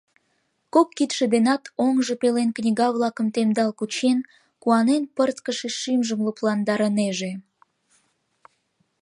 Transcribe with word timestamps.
Кок 0.73 0.87
кидше 0.97 1.25
денат 1.33 1.63
оҥжо 1.85 2.13
пелен 2.21 2.49
книга-влакым 2.57 3.27
темдал 3.35 3.71
кучен, 3.79 4.19
куанен 4.61 5.03
пырткыше 5.15 5.69
шӱмжым 5.79 6.19
лыпландарынеже. 6.25 7.31